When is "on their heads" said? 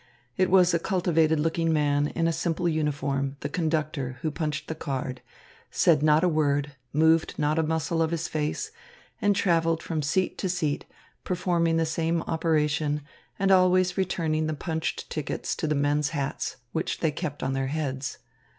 17.43-18.17